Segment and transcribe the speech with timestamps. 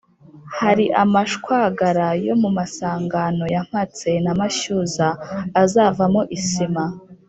[0.59, 5.07] hari amashwagara yo mu masangano ya mpatse na mashyuza
[5.63, 6.83] azavamo isima